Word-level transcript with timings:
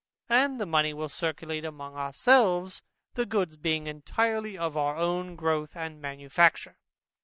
And 0.29 0.59
the 0.59 0.65
money 0.65 0.95
will 0.95 1.09
circulate 1.09 1.63
among 1.63 1.93
our 1.93 2.11
selves, 2.11 2.81
the 3.13 3.23
goods 3.27 3.55
being 3.55 3.85
entirely 3.85 4.57
of 4.57 4.75
our 4.75 4.95
own 4.95 5.35
growth 5.35 5.75
and 5.75 6.01
manufacture. 6.01 6.79